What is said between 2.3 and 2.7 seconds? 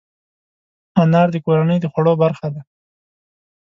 ده.